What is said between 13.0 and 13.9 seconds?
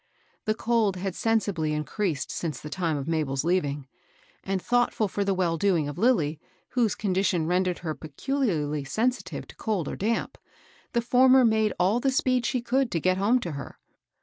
home to her.